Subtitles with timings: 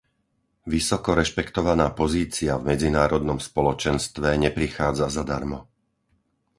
[0.73, 5.59] Vysoko rešpektovaná pozícia v medzinárodnom spoločenstve neprichádza zadarmo.